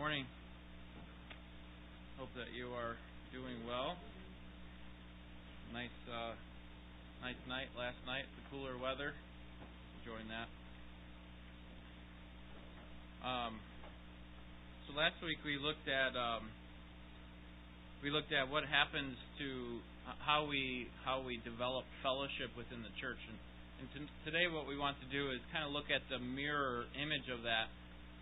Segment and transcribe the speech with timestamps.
[0.00, 0.24] morning.
[2.16, 2.96] Hope that you are
[3.36, 4.00] doing well.
[5.76, 6.32] Nice, uh,
[7.20, 8.24] nice night last night.
[8.24, 9.12] The cooler weather.
[10.00, 10.48] Enjoying that.
[13.20, 13.60] Um,
[14.88, 16.48] so last week we looked at um,
[18.00, 19.84] we looked at what happens to
[20.24, 23.36] how we how we develop fellowship within the church, and,
[24.00, 27.28] and today what we want to do is kind of look at the mirror image
[27.28, 27.68] of that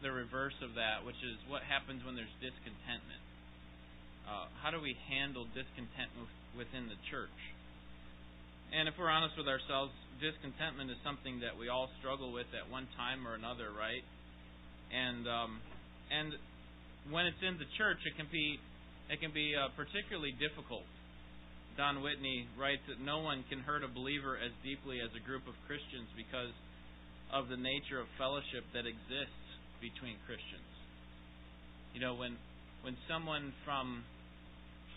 [0.02, 3.22] the reverse of that, which is what happens when there's discontentment.
[4.29, 6.12] Uh, how do we handle discontent
[6.54, 7.39] within the church?
[8.70, 12.68] And if we're honest with ourselves, discontentment is something that we all struggle with at
[12.68, 14.04] one time or another, right?
[14.92, 15.61] And um,
[16.12, 16.36] and
[17.08, 18.61] when it's in the church, it can be
[19.08, 20.84] it can be uh, particularly difficult.
[21.80, 25.46] Don Whitney writes that no one can hurt a believer as deeply as a group
[25.48, 26.53] of Christians because
[27.32, 29.47] of the nature of fellowship that exists
[29.81, 30.67] between Christians.
[31.95, 32.37] You know, when
[32.83, 34.05] when someone from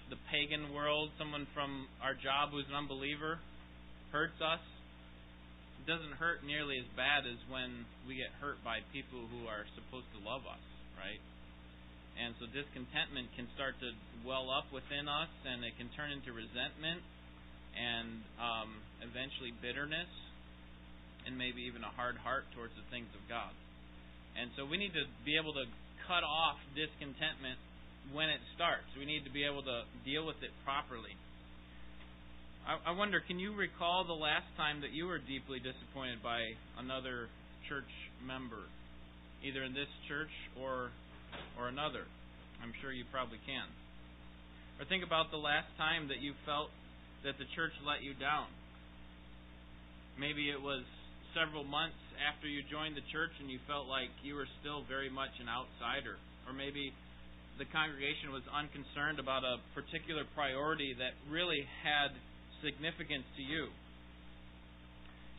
[0.09, 3.39] the pagan world, someone from our job who's an unbeliever,
[4.11, 4.61] hurts us,
[5.81, 9.65] it doesn't hurt nearly as bad as when we get hurt by people who are
[9.73, 10.61] supposed to love us,
[10.99, 11.23] right?
[12.19, 16.35] And so discontentment can start to well up within us, and it can turn into
[16.35, 17.01] resentment
[17.73, 20.11] and um, eventually bitterness,
[21.25, 23.55] and maybe even a hard heart towards the things of God.
[24.39, 25.65] And so we need to be able to
[26.07, 27.59] cut off discontentment
[28.09, 28.87] when it starts.
[28.97, 31.13] We need to be able to deal with it properly.
[32.65, 36.55] I, I wonder, can you recall the last time that you were deeply disappointed by
[36.77, 37.29] another
[37.69, 37.89] church
[38.25, 38.69] member,
[39.43, 40.91] either in this church or
[41.57, 42.05] or another?
[42.61, 43.65] I'm sure you probably can.
[44.77, 46.69] Or think about the last time that you felt
[47.23, 48.49] that the church let you down.
[50.19, 50.83] Maybe it was
[51.33, 55.09] several months after you joined the church and you felt like you were still very
[55.09, 56.19] much an outsider.
[56.47, 56.93] Or maybe
[57.57, 62.13] the congregation was unconcerned about a particular priority that really had
[62.61, 63.69] significance to you.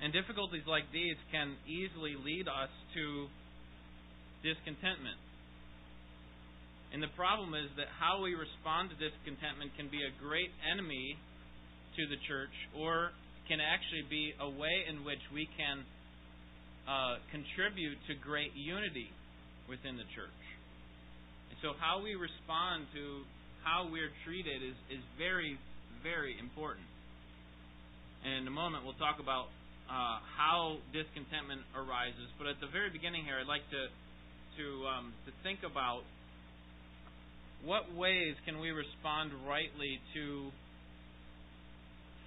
[0.03, 3.31] And difficulties like these can easily lead us to
[4.43, 5.19] discontentment.
[6.93, 11.17] And the problem is that how we respond to discontentment can be a great enemy
[11.97, 13.15] to the church or
[13.53, 15.85] can actually be a way in which we can
[16.89, 19.13] uh, contribute to great unity
[19.69, 20.41] within the church.
[21.53, 23.29] And so, how we respond to
[23.61, 25.61] how we're treated is, is very,
[26.01, 26.89] very important.
[28.25, 29.53] And in a moment, we'll talk about
[29.85, 32.33] uh, how discontentment arises.
[32.41, 33.93] But at the very beginning here, I'd like to
[34.57, 36.09] to um, to think about
[37.69, 40.49] what ways can we respond rightly to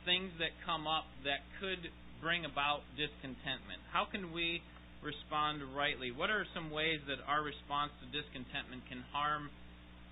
[0.06, 1.90] things that come up that could
[2.22, 3.82] bring about discontentment?
[3.92, 4.62] How can we
[5.04, 6.10] respond rightly?
[6.14, 9.50] What are some ways that our response to discontentment can harm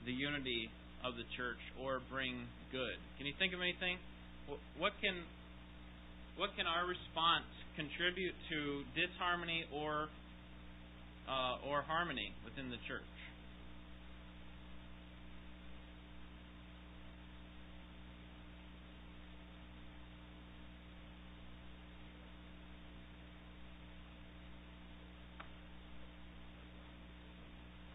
[0.05, 0.69] the unity
[1.05, 2.97] of the church or bring good?
[3.17, 3.97] Can you think of anything?
[4.77, 5.23] What can
[6.35, 7.45] what can our response
[7.75, 10.09] contribute to disharmony or
[11.29, 13.01] uh, or harmony within the church?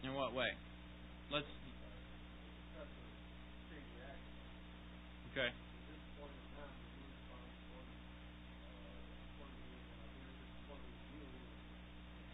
[0.05, 0.53] In what way?
[1.33, 1.47] Let's.
[5.33, 5.49] Okay.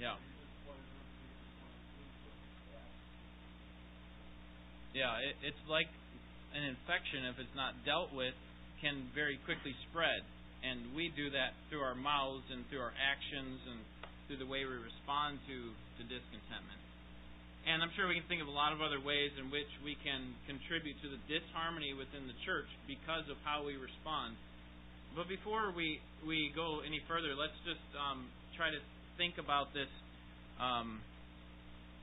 [0.01, 0.15] Yeah.
[4.95, 5.87] Yeah, it, it's like
[6.55, 8.35] an infection if it's not dealt with
[8.83, 10.23] can very quickly spread,
[10.67, 13.79] and we do that through our mouths and through our actions and
[14.27, 16.84] through the way we respond to to discontentment.
[17.65, 19.97] And I'm sure we can think of a lot of other ways in which we
[20.05, 24.37] can contribute to the disharmony within the church because of how we respond.
[25.17, 28.81] But before we, we go any further, let's just um, try to
[29.17, 29.89] think about this
[30.61, 31.01] um,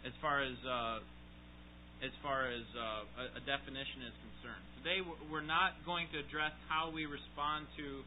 [0.01, 0.99] as far as uh,
[2.01, 4.63] as far as uh, a, definition is concerned.
[4.81, 8.01] Today, we're not going to address how we respond to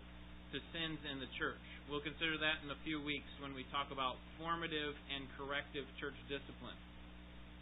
[0.51, 1.63] to sins in the church.
[1.87, 6.19] We'll consider that in a few weeks when we talk about formative and corrective church
[6.27, 6.75] discipline.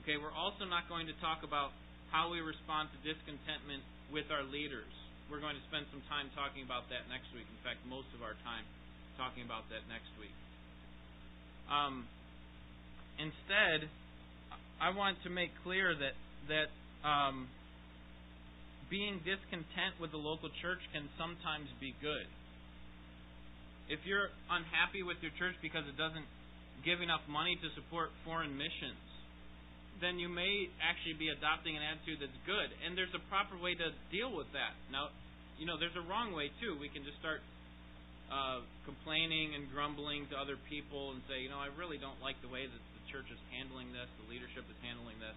[0.02, 1.70] Okay, we're also not going to talk about
[2.10, 4.90] how we respond to discontentment with our leaders.
[5.30, 7.46] We're going to spend some time talking about that next week.
[7.46, 8.66] In fact, most of our time
[9.14, 10.34] talking about that next week.
[11.70, 12.10] Um,
[13.14, 13.86] instead,
[14.82, 16.18] I want to make clear that
[16.50, 16.74] that
[17.06, 17.46] um,
[18.90, 22.26] being discontent with the local church can sometimes be good.
[23.86, 26.26] If you're unhappy with your church because it doesn't
[26.82, 29.11] give enough money to support foreign missions,
[30.00, 32.68] then you may actually be adopting an attitude that's good.
[32.82, 34.74] And there's a proper way to deal with that.
[34.90, 35.12] Now,
[35.60, 36.74] you know, there's a wrong way too.
[36.80, 37.44] We can just start
[38.32, 42.40] uh, complaining and grumbling to other people and say, you know, I really don't like
[42.40, 45.36] the way that the church is handling this, the leadership is handling this.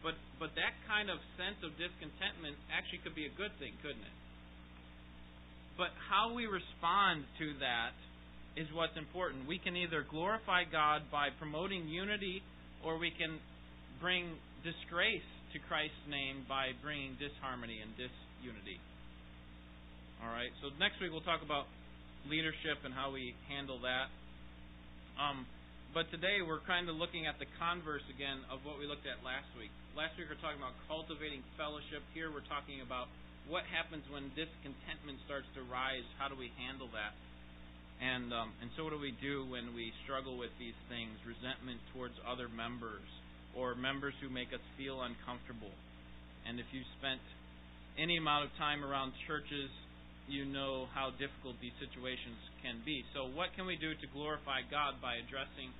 [0.00, 4.04] But but that kind of sense of discontentment actually could be a good thing, couldn't
[4.04, 4.16] it?
[5.80, 7.96] But how we respond to that
[8.54, 9.48] is what's important.
[9.48, 12.44] We can either glorify God by promoting unity
[12.84, 13.40] or we can
[14.00, 18.80] bring disgrace to Christ's name by bringing disharmony and disunity.
[20.22, 20.50] All right.
[20.64, 21.68] So next week we'll talk about
[22.26, 24.08] leadership and how we handle that.
[25.20, 25.46] Um,
[25.94, 29.22] but today we're kind of looking at the converse again of what we looked at
[29.22, 29.70] last week.
[29.94, 32.02] Last week we're talking about cultivating fellowship.
[32.16, 33.06] Here we're talking about
[33.46, 36.02] what happens when discontentment starts to rise.
[36.18, 37.14] How do we handle that?
[38.02, 41.14] And um, and so what do we do when we struggle with these things?
[41.22, 43.06] Resentment towards other members
[43.56, 45.72] or members who make us feel uncomfortable.
[46.46, 47.22] And if you've spent
[47.98, 49.70] any amount of time around churches,
[50.26, 53.04] you know how difficult these situations can be.
[53.12, 55.70] So what can we do to glorify God by addressing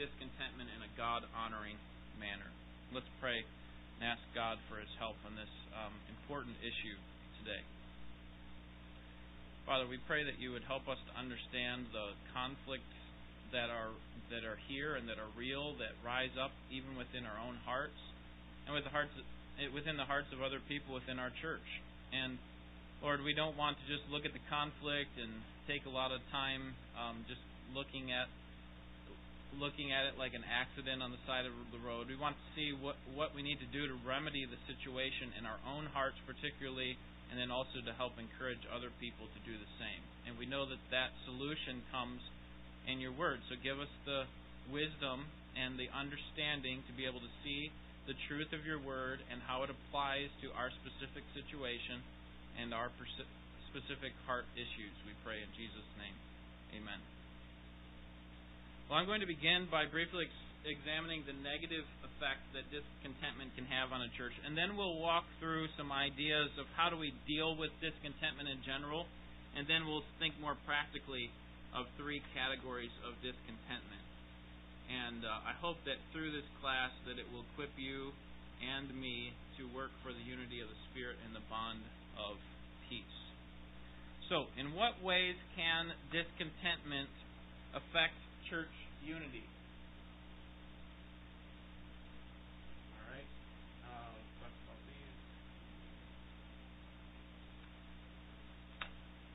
[0.00, 1.76] discontentment in a God honoring
[2.16, 2.48] manner?
[2.92, 6.96] Let's pray and ask God for his help on this um, important issue
[7.44, 7.60] today.
[9.68, 12.96] Father, we pray that you would help us to understand the conflicts
[13.52, 13.92] that are
[14.32, 18.00] that are here and that are real, that rise up even within our own hearts,
[18.66, 19.12] and with the hearts
[19.76, 21.68] within the hearts of other people within our church.
[22.12, 22.40] And
[23.04, 25.30] Lord, we don't want to just look at the conflict and
[25.68, 27.42] take a lot of time um, just
[27.76, 28.26] looking at
[29.60, 32.08] looking at it like an accident on the side of the road.
[32.08, 35.44] We want to see what what we need to do to remedy the situation in
[35.44, 36.96] our own hearts, particularly
[37.32, 40.04] and then also to help encourage other people to do the same.
[40.28, 42.20] And we know that that solution comes
[42.86, 43.38] in your word.
[43.48, 44.26] So give us the
[44.70, 47.70] wisdom and the understanding to be able to see
[48.06, 52.02] the truth of your word and how it applies to our specific situation
[52.58, 52.90] and our
[53.70, 54.94] specific heart issues.
[55.06, 56.16] We pray in Jesus' name.
[56.82, 56.98] Amen.
[58.90, 60.26] Well, I'm going to begin by briefly
[60.66, 64.34] examining the negative effect that discontentment can have on a church.
[64.46, 68.62] And then we'll walk through some ideas of how do we deal with discontentment in
[68.62, 69.06] general.
[69.56, 71.30] And then we'll think more practically
[71.72, 74.04] of three categories of discontentment.
[74.92, 78.12] And uh, I hope that through this class that it will equip you
[78.60, 81.80] and me to work for the unity of the Spirit and the bond
[82.20, 82.36] of
[82.88, 83.18] peace.
[84.28, 87.10] So, in what ways can discontentment
[87.74, 88.16] affect
[88.48, 88.72] church
[89.04, 89.44] unity?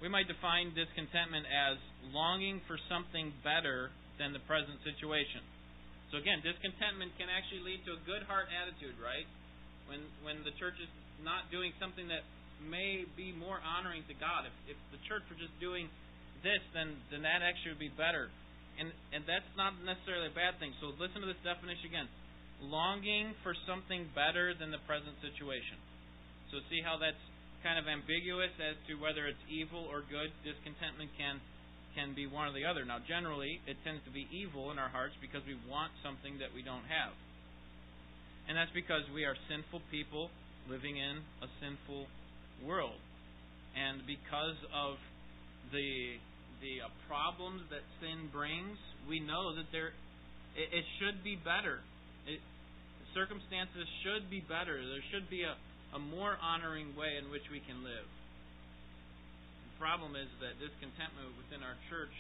[0.08, 1.76] We might define discontentment as
[2.16, 5.44] longing for something better than the present situation.
[6.16, 9.28] So again, discontentment can actually lead to a good heart attitude, right?
[9.92, 10.88] When when the church is
[11.28, 12.24] not doing something that
[12.64, 14.48] may be more honoring to God.
[14.48, 15.92] If if the church were just doing
[16.40, 18.32] this, then then that actually would be better.
[18.80, 20.72] And and that's not necessarily a bad thing.
[20.80, 22.08] So listen to this definition again.
[22.64, 25.76] Longing for something better than the present situation.
[26.48, 27.20] So see how that's
[27.64, 30.30] kind of ambiguous as to whether it's evil or good.
[30.46, 31.42] Discontentment can
[31.98, 32.86] can be one or the other.
[32.86, 36.54] Now, generally, it tends to be evil in our hearts because we want something that
[36.54, 37.18] we don't have.
[38.46, 40.30] And that's because we are sinful people
[40.70, 42.06] living in a sinful
[42.62, 43.02] world.
[43.74, 45.02] And because of
[45.74, 46.22] the
[46.62, 49.94] the uh, problems that sin brings, we know that there
[50.58, 51.82] it, it should be better.
[52.26, 52.42] It,
[53.14, 54.78] circumstances should be better.
[54.78, 55.58] There should be a,
[55.96, 58.08] a more honoring way in which we can live.
[59.72, 62.14] The problem is that discontentment within our church,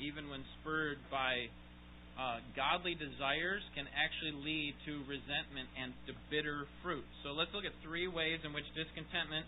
[0.00, 1.50] even when spurred by
[2.16, 7.04] uh, godly desires, can actually lead to resentment and to bitter fruit.
[7.24, 9.44] So let's look at three ways in which discontentment,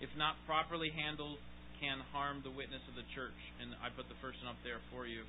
[0.00, 1.38] if not properly handled,
[1.78, 3.38] can harm the witness of the church.
[3.62, 5.22] And I put the first one up there for you.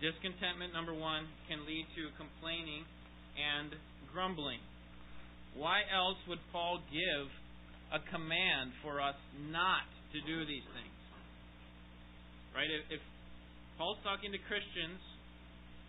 [0.00, 2.88] Discontentment, number one, can lead to complaining
[3.36, 3.76] and
[4.10, 4.60] grumbling.
[5.56, 7.28] Why else would Paul give
[7.92, 9.16] a command for us
[9.52, 9.84] not
[10.16, 10.98] to do these things?
[12.56, 12.68] Right?
[12.88, 13.00] If,
[13.76, 15.00] Paul's talking to Christians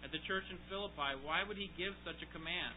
[0.04, 2.76] at the church in Philippi, why would he give such a command?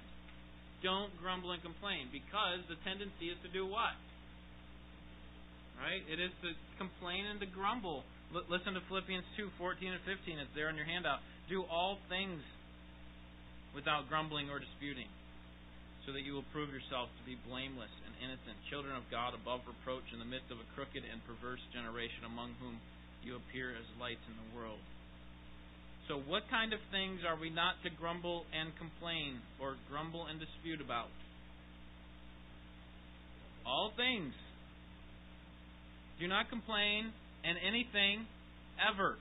[0.83, 2.11] Don't grumble and complain.
[2.11, 3.95] Because the tendency is to do what?
[5.78, 6.02] Right?
[6.07, 8.07] It is to complain and to grumble.
[8.35, 10.38] L- listen to Philippians 2 14 and 15.
[10.38, 11.23] It's there on your handout.
[11.49, 12.43] Do all things
[13.75, 15.09] without grumbling or disputing
[16.06, 19.66] so that you will prove yourselves to be blameless and innocent, children of God above
[19.66, 22.78] reproach in the midst of a crooked and perverse generation among whom
[23.26, 24.78] you appear as lights in the world.
[26.06, 30.38] So, what kind of things are we not to grumble and complain or grumble and
[30.38, 31.10] dispute about?
[33.66, 34.30] All things.
[36.22, 37.10] Do not complain
[37.42, 38.30] and anything
[38.78, 39.18] ever.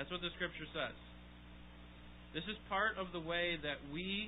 [0.00, 0.96] That's what the scripture says.
[2.34, 4.26] This is part of the way that we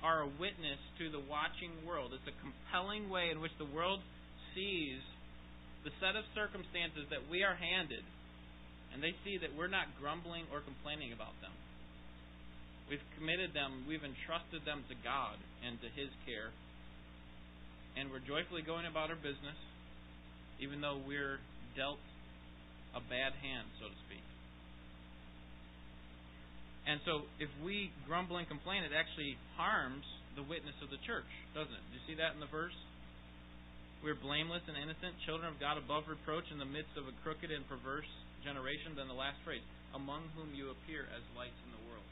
[0.00, 2.16] are a witness to the watching world.
[2.16, 4.00] It's a compelling way in which the world
[4.56, 5.04] sees
[5.84, 8.00] the set of circumstances that we are handed,
[8.96, 11.52] and they see that we're not grumbling or complaining about them.
[12.88, 16.56] We've committed them, we've entrusted them to God and to His care,
[18.00, 19.60] and we're joyfully going about our business,
[20.56, 21.36] even though we're
[21.76, 22.00] dealt
[22.96, 24.24] a bad hand, so to speak.
[26.82, 30.02] And so, if we grumble and complain, it actually harms
[30.34, 31.84] the witness of the church, doesn't it?
[31.90, 32.74] Do you see that in the verse?
[34.02, 37.54] We're blameless and innocent, children of God above reproach in the midst of a crooked
[37.54, 38.08] and perverse
[38.42, 38.98] generation.
[38.98, 39.62] Then the last phrase,
[39.94, 42.10] among whom you appear as lights in the world.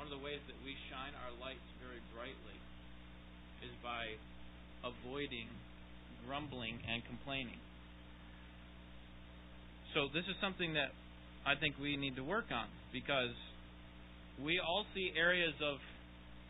[0.00, 2.56] One of the ways that we shine our lights very brightly
[3.60, 4.16] is by
[4.80, 5.52] avoiding
[6.24, 7.60] grumbling and complaining.
[9.92, 10.96] So, this is something that
[11.48, 13.32] I think we need to work on because
[14.36, 15.80] we all see areas of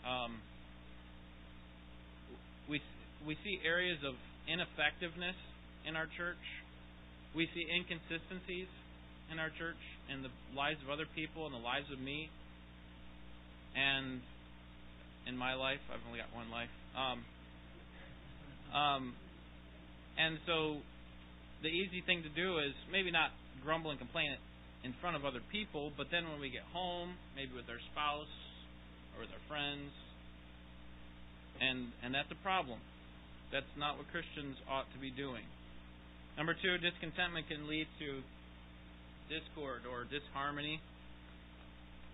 [0.03, 0.43] um,
[2.69, 2.83] we
[3.25, 4.15] we see areas of
[4.51, 5.39] ineffectiveness
[5.87, 6.43] in our church.
[7.31, 8.67] We see inconsistencies
[9.31, 9.79] in our church,
[10.11, 12.29] in the lives of other people, in the lives of me,
[13.79, 14.21] and
[15.29, 15.79] in my life.
[15.95, 16.75] I've only got one life.
[16.99, 17.23] Um,
[18.75, 19.15] um,
[20.19, 20.83] and so
[21.63, 23.31] the easy thing to do is maybe not
[23.63, 24.35] grumble and complain
[24.85, 28.31] in front of other people, but then when we get home, maybe with our spouse
[29.15, 29.91] or with our friends,
[31.61, 32.79] and and that's a problem.
[33.51, 35.43] That's not what Christians ought to be doing.
[36.37, 38.23] Number two, discontentment can lead to
[39.27, 40.81] discord or disharmony.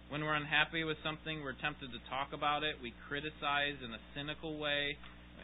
[0.09, 2.77] When we're unhappy with something, we're tempted to talk about it.
[2.81, 4.97] We criticize in a cynical way.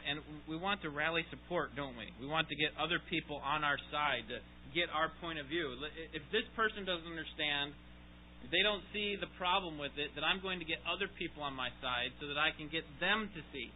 [0.09, 2.09] And we want to rally support, don't we?
[2.21, 4.38] We want to get other people on our side to
[4.73, 5.75] get our point of view.
[6.14, 7.75] If this person doesn't understand,
[8.47, 11.42] if they don't see the problem with it, then I'm going to get other people
[11.42, 13.69] on my side so that I can get them to see.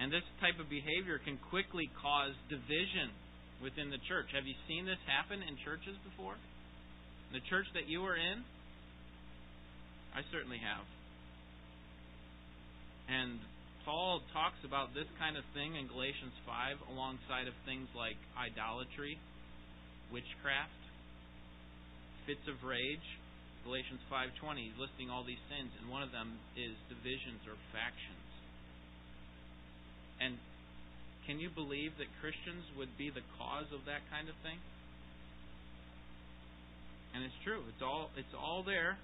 [0.00, 3.14] And this type of behavior can quickly cause division
[3.62, 4.34] within the church.
[4.34, 6.34] Have you seen this happen in churches before?
[7.30, 8.42] In the church that you are in?
[10.16, 10.84] I certainly have.
[13.08, 13.38] And
[13.84, 19.18] Paul talks about this kind of thing in Galatians 5 alongside of things like idolatry,
[20.14, 20.82] witchcraft,
[22.26, 23.18] fits of rage.
[23.66, 28.26] Galatians 5:20 he's listing all these sins and one of them is divisions or factions.
[30.18, 30.38] And
[31.26, 34.58] can you believe that Christians would be the cause of that kind of thing?
[37.14, 37.62] And it's true.
[37.68, 38.98] It's all it's all there.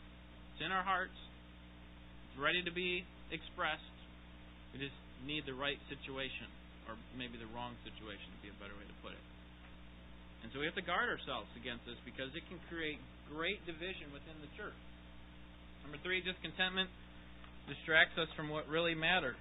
[0.54, 1.18] It's in our hearts.
[2.30, 3.97] It's ready to be expressed.
[4.78, 6.46] We just need the right situation,
[6.86, 9.24] or maybe the wrong situation would be a better way to put it.
[10.46, 14.14] And so we have to guard ourselves against this because it can create great division
[14.14, 14.78] within the church.
[15.82, 16.86] Number three, discontentment
[17.66, 19.34] distracts us from what really matters.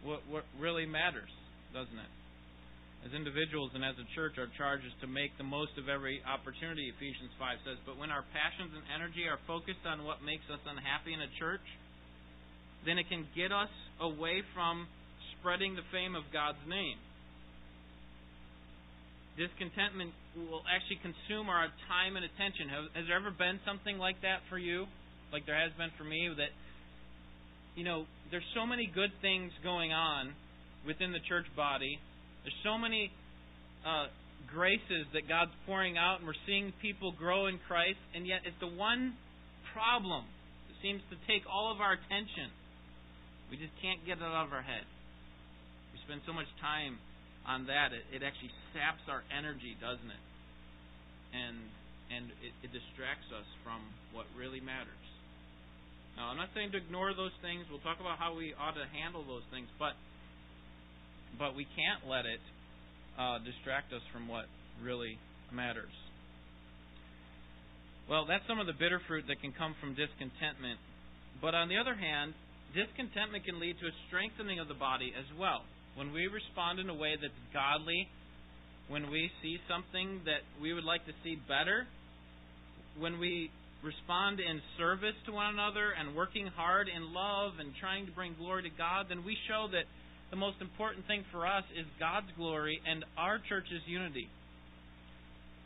[0.00, 1.28] What what really matters,
[1.76, 2.12] doesn't it?
[3.04, 6.24] As individuals and as a church, our charge is to make the most of every
[6.24, 7.78] opportunity, Ephesians 5 says.
[7.84, 11.30] But when our passions and energy are focused on what makes us unhappy in a
[11.36, 11.62] church,
[12.88, 14.88] then it can get us away from
[15.36, 16.96] spreading the fame of God's name.
[19.36, 22.72] Discontentment will actually consume our time and attention.
[22.96, 24.88] Has there ever been something like that for you?
[25.30, 26.50] Like there has been for me that
[27.78, 30.34] you know, there's so many good things going on
[30.84, 32.00] within the church body.
[32.42, 33.12] There's so many
[33.86, 34.10] uh,
[34.50, 38.58] graces that God's pouring out, and we're seeing people grow in Christ, and yet it's
[38.58, 39.14] the one
[39.70, 40.26] problem
[40.66, 42.50] that seems to take all of our attention.
[43.50, 44.84] We just can't get it out of our head.
[45.92, 47.00] We spend so much time
[47.48, 50.24] on that, it, it actually saps our energy, doesn't it?
[51.32, 51.56] And
[52.08, 53.84] and it, it distracts us from
[54.16, 55.04] what really matters.
[56.16, 57.68] Now, I'm not saying to ignore those things.
[57.68, 59.96] We'll talk about how we ought to handle those things, but
[61.40, 62.40] but we can't let it
[63.16, 64.44] uh, distract us from what
[64.84, 65.16] really
[65.52, 65.92] matters.
[68.08, 70.80] Well, that's some of the bitter fruit that can come from discontentment.
[71.44, 72.32] But on the other hand,
[72.74, 75.64] discontentment can lead to a strengthening of the body as well.
[75.96, 78.08] When we respond in a way that's godly,
[78.88, 81.86] when we see something that we would like to see better,
[82.98, 83.50] when we
[83.82, 88.34] respond in service to one another and working hard in love and trying to bring
[88.34, 89.86] glory to God, then we show that
[90.30, 94.28] the most important thing for us is God's glory and our church's unity.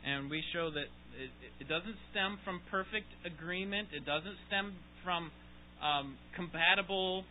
[0.04, 1.30] And we show that it,
[1.60, 3.88] it doesn't stem from perfect agreement.
[3.92, 5.30] It doesn't stem from
[5.82, 7.24] um, compatible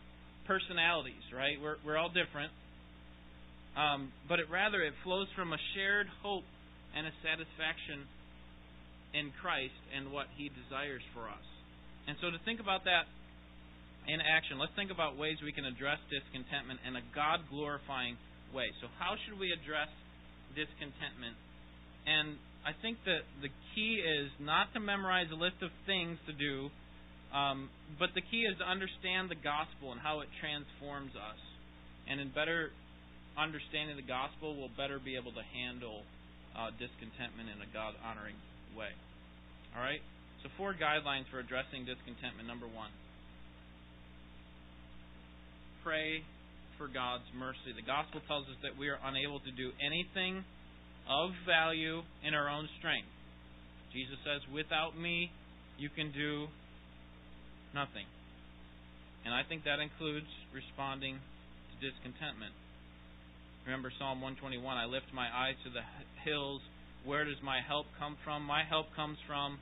[0.46, 1.56] personalities, right?
[1.60, 2.52] We're, we're all different.
[3.72, 6.44] Um, but it rather it flows from a shared hope
[6.92, 8.04] and a satisfaction
[9.16, 11.46] in Christ and what He desires for us.
[12.06, 13.08] And so to think about that
[14.04, 18.20] in action, let's think about ways we can address discontentment in a God glorifying
[18.52, 18.68] way.
[18.82, 19.88] So how should we address
[20.52, 21.38] discontentment?
[22.04, 26.34] And I think that the key is not to memorize a list of things to
[26.34, 26.68] do,
[27.32, 31.40] um, but the key is to understand the gospel and how it transforms us.
[32.08, 32.70] And in better
[33.40, 36.04] understanding the gospel, we'll better be able to handle
[36.52, 38.36] uh, discontentment in a God honoring
[38.76, 38.92] way.
[39.72, 40.04] All right?
[40.44, 42.44] So, four guidelines for addressing discontentment.
[42.44, 42.90] Number one,
[45.80, 46.20] pray
[46.76, 47.72] for God's mercy.
[47.72, 50.44] The gospel tells us that we are unable to do anything
[51.08, 53.08] of value in our own strength.
[53.94, 55.30] Jesus says, Without me,
[55.78, 56.50] you can do
[57.74, 58.06] nothing.
[59.24, 62.52] And I think that includes responding to discontentment.
[63.64, 65.84] Remember Psalm 121 I lift my eyes to the
[66.26, 66.60] hills.
[67.06, 68.42] Where does my help come from?
[68.42, 69.58] My help comes from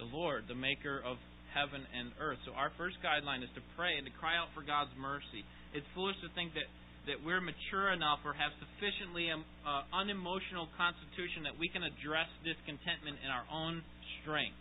[0.00, 1.20] the Lord, the maker of
[1.52, 2.40] heaven and earth.
[2.48, 5.44] So our first guideline is to pray and to cry out for God's mercy.
[5.76, 6.68] It's foolish to think that
[7.08, 12.28] that we're mature enough or have sufficiently um, uh, unemotional constitution that we can address
[12.44, 13.80] discontentment in our own
[14.20, 14.56] strength.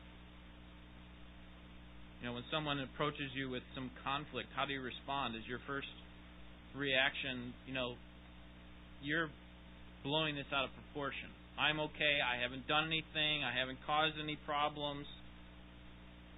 [2.20, 5.36] You know, when someone approaches you with some conflict, how do you respond?
[5.36, 5.88] Is your first
[6.76, 7.96] reaction, you know,
[9.02, 9.30] you're
[10.04, 11.32] blowing this out of proportion.
[11.56, 12.20] I'm okay.
[12.24, 13.44] I haven't done anything.
[13.44, 15.08] I haven't caused any problems.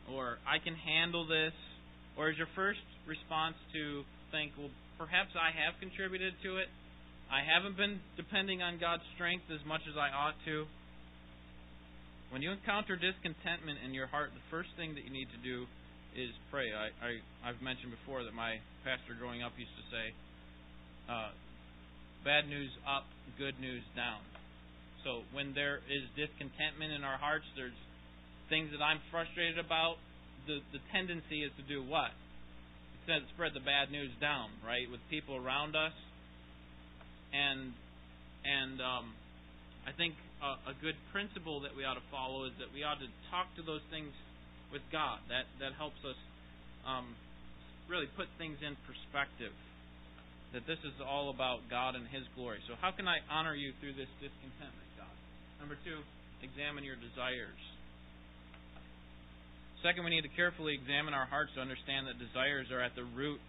[0.10, 1.54] Or I can handle this.
[2.18, 6.70] Or is your first response to think, well, perhaps I have contributed to it?
[7.32, 10.66] I haven't been depending on God's strength as much as I ought to.
[12.32, 15.68] When you encounter discontentment in your heart, the first thing that you need to do
[16.16, 16.72] is pray.
[16.72, 17.12] I, I
[17.44, 18.56] I've mentioned before that my
[18.88, 20.06] pastor growing up used to say,
[21.12, 21.36] uh,
[22.24, 23.04] bad news up,
[23.36, 24.24] good news down.
[25.04, 27.76] So when there is discontentment in our hearts, there's
[28.48, 30.00] things that I'm frustrated about.
[30.48, 32.16] The the tendency is to do what?
[32.96, 35.96] It says spread the bad news down, right, with people around us.
[37.36, 37.76] And
[38.48, 39.12] and um,
[39.84, 43.00] I think a, a good principle that we ought to follow is that we ought
[43.00, 44.12] to talk to those things
[44.74, 45.22] with God.
[45.30, 46.18] That that helps us
[46.86, 47.14] um,
[47.88, 49.54] really put things in perspective
[50.54, 52.60] that this is all about God and His glory.
[52.68, 55.16] So, how can I honor you through this discontentment, God?
[55.60, 56.04] Number two,
[56.44, 57.60] examine your desires.
[59.82, 63.08] Second, we need to carefully examine our hearts to understand that desires are at the
[63.16, 63.42] root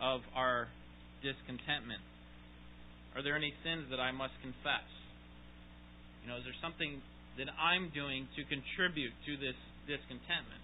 [0.00, 0.68] of our
[1.20, 2.00] discontentment.
[3.12, 4.86] Are there any sins that I must confess?
[6.26, 6.98] You know, is there something
[7.38, 9.54] that I'm doing to contribute to this
[9.86, 10.58] discontentment?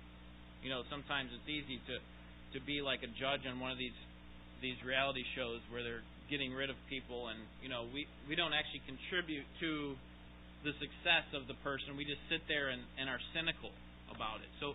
[0.59, 2.03] You know, sometimes it's easy to
[2.59, 3.94] to be like a judge on one of these
[4.59, 8.51] these reality shows where they're getting rid of people and you know we we don't
[8.51, 9.94] actually contribute to
[10.66, 11.94] the success of the person.
[11.94, 13.70] We just sit there and, and are cynical
[14.11, 14.51] about it.
[14.59, 14.75] So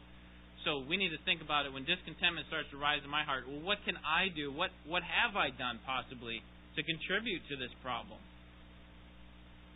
[0.63, 1.75] so we need to think about it.
[1.75, 4.55] When discontentment starts to rise in my heart well what can i do?
[4.55, 6.39] What what have i done possibly
[6.79, 8.23] to contribute to this problem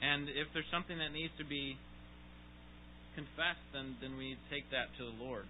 [0.02, 1.78] and if there's something that needs to be
[3.16, 5.46] confessed then then we take that to the lord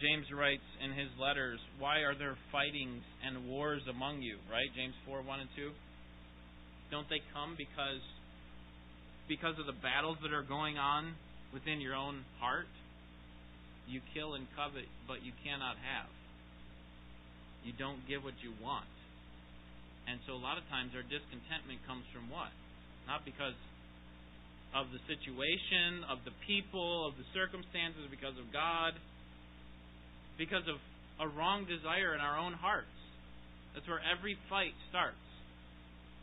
[0.00, 4.36] James writes in his letters, Why are there fightings and wars among you?
[4.52, 4.68] Right?
[4.76, 5.70] James 4 1 and 2.
[6.90, 8.04] Don't they come because
[9.26, 11.16] because of the battles that are going on
[11.52, 12.68] within your own heart?
[13.88, 16.10] You kill and covet, but you cannot have.
[17.64, 18.90] You don't give what you want.
[20.06, 22.52] And so a lot of times our discontentment comes from what?
[23.06, 23.56] Not because
[24.74, 28.98] of the situation, of the people, of the circumstances, because of God
[30.38, 30.76] because of
[31.20, 32.92] a wrong desire in our own hearts.
[33.72, 35.20] That's where every fight starts.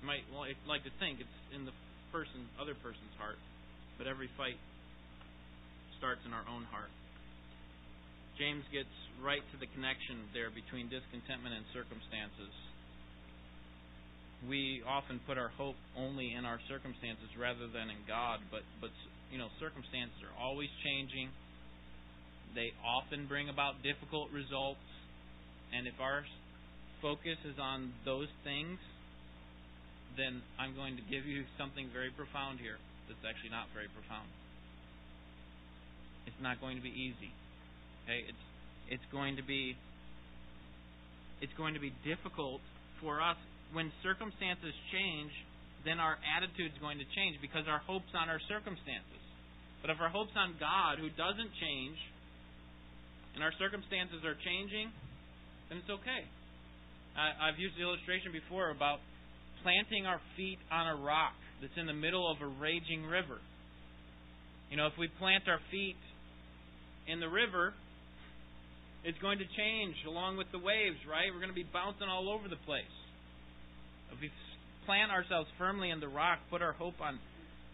[0.02, 1.74] You might well, like to think it's in the
[2.14, 3.42] person, other person's heart,
[3.98, 4.58] but every fight
[5.98, 6.94] starts in our own heart.
[8.38, 8.90] James gets
[9.22, 12.54] right to the connection there between discontentment and circumstances.
[14.50, 18.92] We often put our hope only in our circumstances rather than in God, but but
[19.32, 21.30] you know circumstances are always changing
[22.56, 24.86] they often bring about difficult results.
[25.74, 26.24] And if our
[27.02, 28.78] focus is on those things,
[30.18, 32.78] then I'm going to give you something very profound here
[33.10, 34.30] that's actually not very profound.
[36.30, 37.34] It's not going to be easy.
[38.06, 38.22] Okay?
[38.30, 38.46] It's
[38.90, 39.76] it's going to be
[41.42, 42.62] it's going to be difficult
[43.02, 43.38] for us
[43.74, 45.34] when circumstances change.
[45.84, 49.24] then our attitude's going to change because our hope's on our circumstances.
[49.84, 52.00] But if our hope's on God, who doesn't change,
[53.36, 54.88] and our circumstances are changing,
[55.68, 56.24] then it's okay.
[57.20, 59.04] I, I've used the illustration before about
[59.60, 63.44] planting our feet on a rock that's in the middle of a raging river.
[64.72, 66.00] You know, if we plant our feet
[67.12, 67.74] in the river,
[69.04, 71.28] it's going to change along with the waves, right?
[71.28, 72.96] We're going to be bouncing all over the place.
[74.14, 74.30] If we
[74.86, 77.18] plant ourselves firmly in the rock, put our hope on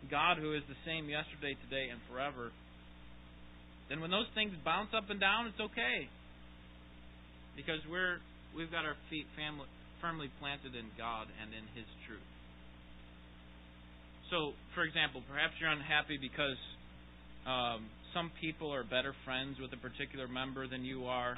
[0.08, 2.56] God who is the same yesterday, today, and forever,
[3.91, 6.08] then when those things bounce up and down, it's okay.
[7.58, 8.23] Because we're
[8.56, 9.67] we've got our feet family,
[9.99, 12.23] firmly planted in God and in His truth.
[14.32, 16.62] So, for example, perhaps you're unhappy because
[17.49, 21.36] um, some people are better friends with a particular member than you are.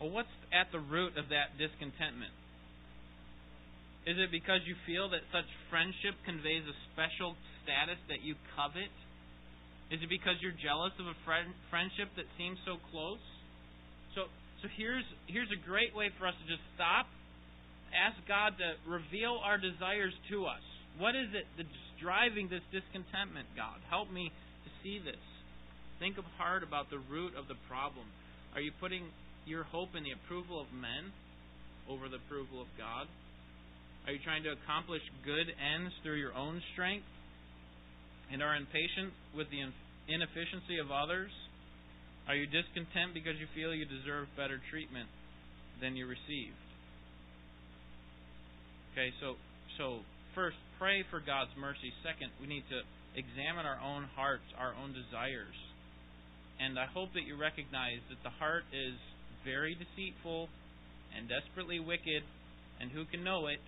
[0.00, 2.32] Well, what's at the root of that discontentment?
[4.08, 8.88] Is it because you feel that such friendship conveys a special status that you covet?
[9.92, 13.20] Is it because you're jealous of a friend, friendship that seems so close?
[14.16, 14.32] So,
[14.64, 17.04] so here's here's a great way for us to just stop,
[17.92, 20.64] ask God to reveal our desires to us.
[20.96, 23.76] What is it that's driving this discontentment, God?
[23.92, 25.20] Help me to see this.
[26.00, 28.08] Think hard about the root of the problem.
[28.56, 29.12] Are you putting
[29.44, 31.12] your hope in the approval of men
[31.92, 33.04] over the approval of God?
[34.08, 37.04] Are you trying to accomplish good ends through your own strength
[38.32, 39.60] and are impatient with the
[40.08, 41.28] inefficiency of others?
[42.24, 45.12] Are you discontent because you feel you deserve better treatment
[45.84, 46.56] than you received?
[48.96, 49.36] Okay, so
[49.76, 50.00] so
[50.32, 51.92] first pray for God's mercy.
[52.00, 52.80] Second, we need to
[53.12, 55.60] examine our own hearts, our own desires.
[56.56, 58.96] And I hope that you recognize that the heart is
[59.44, 60.48] very deceitful
[61.12, 62.24] and desperately wicked,
[62.80, 63.60] and who can know it?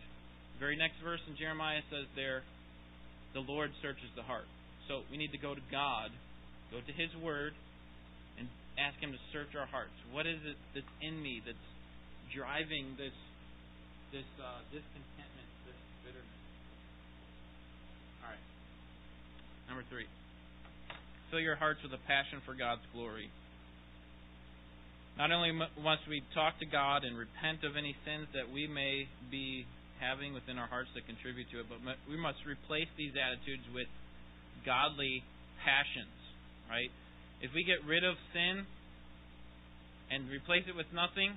[0.61, 2.45] Very next verse in Jeremiah says there,
[3.33, 4.45] the Lord searches the heart.
[4.87, 6.13] So we need to go to God,
[6.71, 7.57] go to His Word,
[8.37, 8.47] and
[8.77, 9.97] ask Him to search our hearts.
[10.13, 11.67] What is it that's in me that's
[12.37, 13.17] driving this
[14.13, 16.43] this uh, discontentment, this bitterness?
[18.21, 18.47] All right.
[19.73, 20.07] Number three.
[21.31, 23.31] Fill your hearts with a passion for God's glory.
[25.17, 29.07] Not only must we talk to God and repent of any sins that we may
[29.31, 29.65] be
[30.01, 33.87] having within our hearts that contribute to it, but we must replace these attitudes with
[34.65, 35.23] godly
[35.61, 36.17] passions,
[36.67, 36.89] right?
[37.45, 38.65] If we get rid of sin
[40.09, 41.37] and replace it with nothing,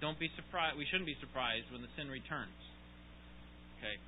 [0.00, 0.78] don't be surprised.
[0.78, 2.56] We shouldn't be surprised when the sin returns.
[3.78, 3.98] Okay,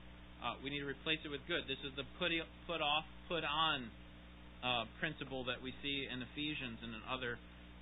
[0.42, 1.66] uh, we need to replace it with good.
[1.66, 2.30] This is the put
[2.66, 3.90] put off, put on
[4.62, 7.38] uh, principle that we see in Ephesians and in other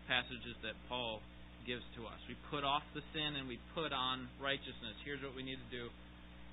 [0.09, 1.23] passages that Paul
[1.65, 2.19] gives to us.
[2.29, 4.97] We put off the sin and we put on righteousness.
[5.07, 5.91] Here's what we need to do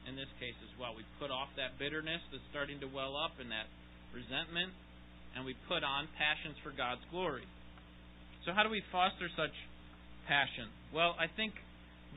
[0.07, 0.95] in this case as well.
[0.95, 3.67] We put off that bitterness that's starting to well up and that
[4.15, 4.73] resentment,
[5.35, 7.45] and we put on passions for God's glory.
[8.47, 9.53] So, how do we foster such
[10.25, 10.71] passion?
[10.95, 11.53] Well, I think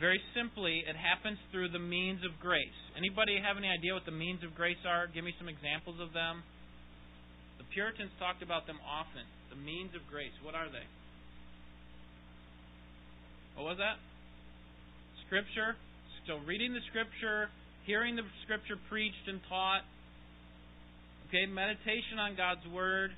[0.01, 2.81] very simply it happens through the means of grace.
[2.97, 5.11] Anybody have any idea what the means of grace are?
[5.11, 6.41] Give me some examples of them.
[7.59, 9.27] The Puritans talked about them often.
[9.53, 10.87] The means of grace, what are they?
[13.57, 14.01] What was that?
[15.27, 15.77] Scripture.
[16.27, 17.49] So reading the Scripture,
[17.85, 19.83] hearing the Scripture preached and taught.
[21.29, 23.11] Okay, meditation on God's Word.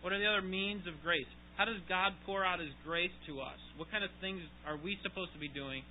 [0.00, 1.28] What are the other means of grace?
[1.56, 3.58] How does God pour out His grace to us?
[3.76, 5.82] What kind of things are we supposed to be doing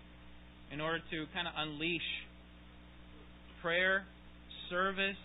[0.71, 2.09] in order to kind of unleash
[3.61, 4.03] prayer,
[4.69, 5.19] service,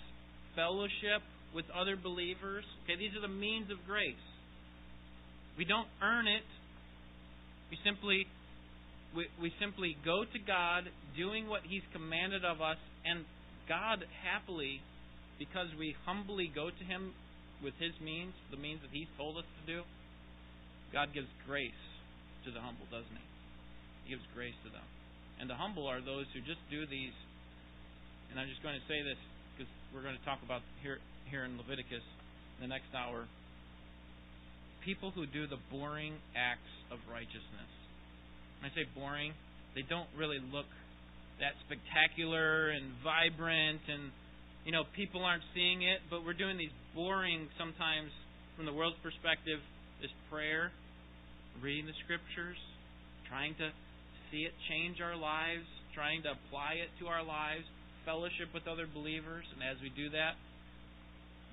[0.55, 1.23] fellowship
[1.55, 2.65] with other believers?
[2.85, 4.19] Okay, these are the means of grace.
[5.57, 6.47] We don't earn it.
[7.71, 8.27] We simply
[9.15, 13.25] we, we simply go to God doing what He's commanded of us, and
[13.69, 14.81] God happily,
[15.39, 17.13] because we humbly go to Him
[17.63, 19.83] with His means, the means that He's told us to do,
[20.93, 21.83] God gives grace
[22.45, 23.29] to the humble, doesn't He?
[24.05, 24.85] He gives grace to them.
[25.41, 27.15] And the humble are those who just do these.
[28.31, 29.19] And I'm just going to say this
[29.53, 30.99] because we're going to talk about here
[31.29, 32.05] here in Leviticus
[32.57, 33.25] in the next hour.
[34.85, 37.73] People who do the boring acts of righteousness
[38.63, 39.35] when I say boring,
[39.75, 40.71] they don't really look
[41.43, 44.15] that spectacular and vibrant and
[44.63, 48.15] you know people aren't seeing it but we're doing these boring sometimes
[48.55, 49.59] from the world's perspective
[49.99, 50.71] this prayer
[51.59, 52.55] reading the scriptures
[53.27, 53.75] trying to
[54.31, 55.67] see it change our lives
[55.99, 57.67] trying to apply it to our lives
[58.07, 60.39] fellowship with other believers and as we do that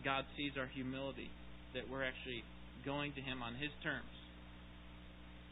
[0.06, 1.34] God sees our humility
[1.74, 2.46] that we're actually
[2.86, 4.19] going to him on his terms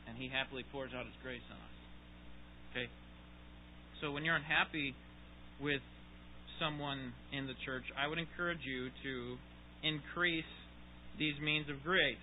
[0.08, 1.78] and He happily pours out His grace on us.
[2.72, 2.88] Okay?
[4.02, 4.96] So when you're unhappy
[5.62, 5.82] with
[6.60, 9.14] someone in the church, I would encourage you to
[9.84, 10.50] increase
[11.18, 12.22] these means of grace.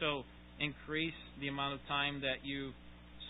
[0.00, 0.26] So,
[0.58, 2.70] increase the amount of time that you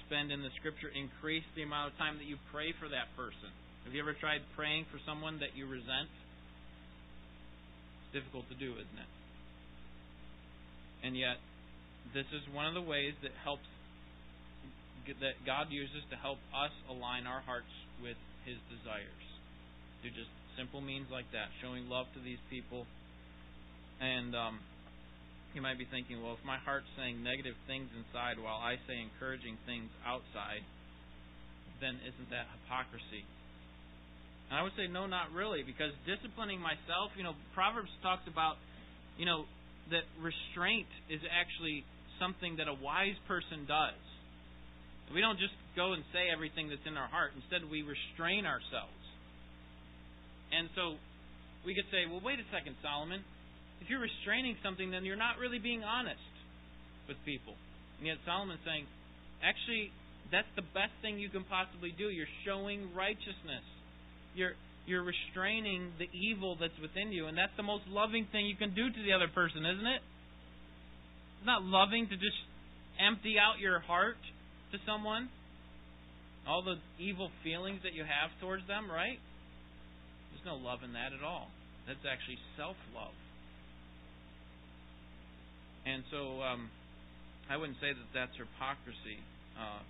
[0.06, 3.52] spend in the Scripture, increase the amount of time that you pray for that person.
[3.84, 6.08] Have you ever tried praying for someone that you resent?
[8.04, 9.12] It's difficult to do, isn't it?
[11.04, 11.36] And yet,
[12.16, 13.68] this is one of the ways that helps
[15.06, 18.16] that God uses to help us align our hearts with
[18.48, 19.26] His desires.
[20.02, 22.86] Do just simple means like that, showing love to these people.
[24.00, 24.60] And um,
[25.54, 28.98] you might be thinking, well, if my heart's saying negative things inside while I say
[28.98, 30.66] encouraging things outside,
[31.80, 33.22] then isn't that hypocrisy?
[34.50, 38.58] And I would say, no, not really, because disciplining myself, you know, Proverbs talks about,
[39.16, 39.46] you know,
[39.90, 41.84] that restraint is actually
[42.20, 43.98] something that a wise person does.
[45.12, 47.36] We don't just go and say everything that's in our heart.
[47.36, 49.02] Instead, we restrain ourselves.
[50.54, 50.96] And so
[51.66, 53.20] we could say, well, wait a second, Solomon
[53.84, 56.32] if you're restraining something, then you're not really being honest
[57.04, 57.52] with people.
[58.00, 58.88] And yet Solomon's saying,
[59.44, 59.92] actually,
[60.32, 62.08] that's the best thing you can possibly do.
[62.08, 63.64] You're showing righteousness.
[64.32, 64.56] You're
[64.88, 68.76] you're restraining the evil that's within you, and that's the most loving thing you can
[68.76, 70.02] do to the other person, isn't it?
[71.40, 72.36] It's not loving to just
[73.00, 74.20] empty out your heart
[74.74, 75.30] to someone,
[76.50, 79.22] all the evil feelings that you have towards them, right?
[80.34, 81.46] There's no love in that at all.
[81.86, 83.14] That's actually self love.
[85.86, 86.72] And so um,
[87.46, 89.22] I wouldn't say that that's hypocrisy.
[89.54, 89.84] Uh,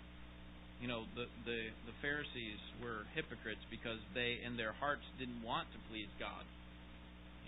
[0.82, 5.70] you know, the, the the Pharisees were hypocrites because they, in their hearts, didn't want
[5.72, 6.44] to please God.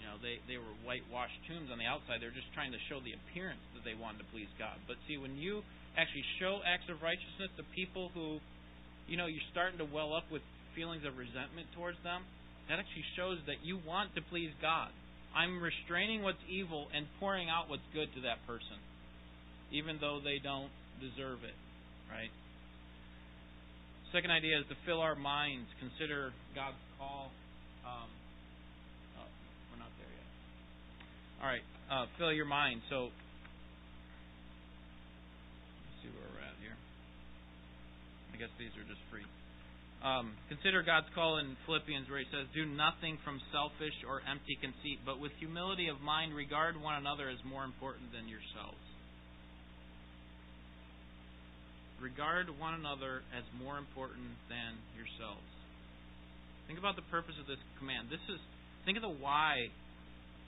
[0.01, 2.22] You know, they they were whitewashed tombs on the outside.
[2.22, 4.79] They're just trying to show the appearance that they wanted to please God.
[4.87, 8.38] But see, when you actually show acts of righteousness to people who,
[9.09, 10.42] you know, you're starting to well up with
[10.76, 12.22] feelings of resentment towards them,
[12.68, 14.90] that actually shows that you want to please God.
[15.35, 18.80] I'm restraining what's evil and pouring out what's good to that person,
[19.72, 21.56] even though they don't deserve it,
[22.09, 22.32] right?
[24.12, 27.30] Second idea is to fill our minds, consider God's call.
[27.85, 28.09] Um,
[29.20, 29.28] oh,
[29.70, 30.28] we're not there yet.
[31.42, 32.80] All right, uh, fill your mind.
[32.88, 33.12] So,
[35.85, 36.78] let's see where we're at here.
[38.37, 39.25] I guess these are just free.
[40.05, 44.61] Um, consider God's call in Philippians where he says, Do nothing from selfish or empty
[44.61, 48.77] conceit, but with humility of mind regard one another as more important than yourselves.
[51.96, 55.49] Regard one another as more important than yourselves.
[56.68, 58.12] Think about the purpose of this command.
[58.12, 58.37] This is
[58.85, 59.72] think of the why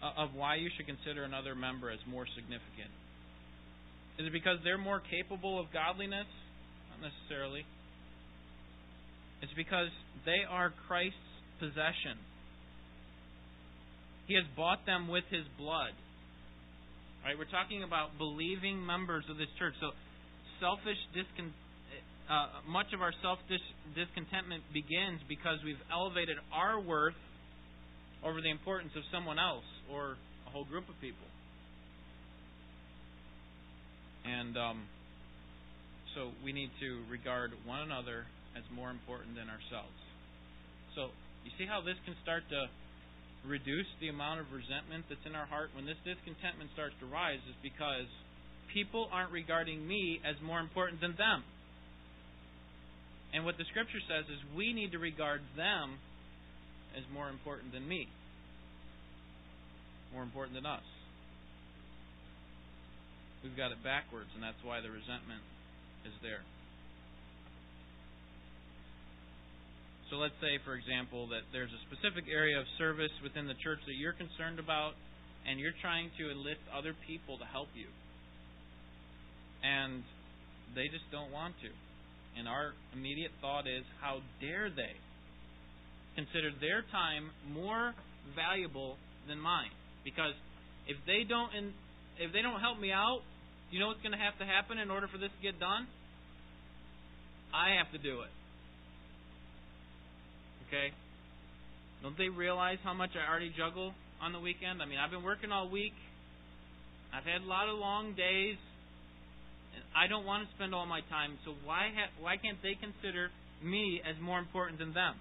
[0.04, 2.92] uh, of why you should consider another member as more significant.
[4.20, 6.28] Is it because they're more capable of godliness?
[6.92, 7.64] Not necessarily.
[9.42, 9.88] It's because
[10.24, 11.16] they are Christ's
[11.58, 12.18] possession.
[14.26, 15.94] He has bought them with his blood.
[17.24, 17.38] Right?
[17.38, 19.74] We're talking about believing members of this church.
[19.80, 19.90] So
[20.60, 21.56] selfish discon-
[22.28, 23.38] uh, much of our self
[23.94, 27.16] discontentment begins because we've elevated our worth
[28.24, 31.26] over the importance of someone else or a whole group of people.
[34.26, 34.82] And um,
[36.14, 38.26] so we need to regard one another
[38.58, 39.94] as more important than ourselves.
[40.98, 41.14] So,
[41.46, 42.66] you see how this can start to
[43.46, 47.38] reduce the amount of resentment that's in our heart when this discontentment starts to rise
[47.46, 48.10] is because
[48.74, 51.46] people aren't regarding me as more important than them.
[53.32, 56.00] And what the scripture says is we need to regard them
[56.96, 58.08] as more important than me,
[60.12, 60.84] more important than us.
[63.44, 65.44] We've got it backwards, and that's why the resentment
[66.04, 66.42] is there.
[70.10, 73.80] So let's say, for example, that there's a specific area of service within the church
[73.84, 74.96] that you're concerned about,
[75.44, 77.88] and you're trying to enlist other people to help you.
[79.60, 80.02] And
[80.74, 81.70] they just don't want to.
[82.40, 84.96] And our immediate thought is, how dare they
[86.16, 87.92] consider their time more
[88.34, 88.96] valuable
[89.28, 89.72] than mine?
[90.04, 90.32] Because
[90.86, 91.52] if they don't
[92.18, 93.20] if they don't help me out,
[93.70, 95.86] you know what's going to have to happen in order for this to get done?
[97.52, 98.32] I have to do it.
[100.68, 100.92] Okay?
[102.02, 104.80] Don't they realize how much I already juggle on the weekend?
[104.82, 105.96] I mean, I've been working all week.
[107.12, 108.56] I've had a lot of long days.
[109.74, 111.38] And I don't want to spend all my time.
[111.44, 113.30] So why ha- why can't they consider
[113.64, 115.16] me as more important than them?